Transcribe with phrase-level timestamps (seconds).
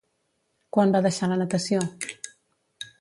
[0.77, 1.85] Quan va deixar la natació?